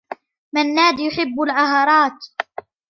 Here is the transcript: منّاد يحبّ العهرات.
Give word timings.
منّاد 0.55 0.99
يحبّ 0.99 1.41
العهرات. 1.43 2.27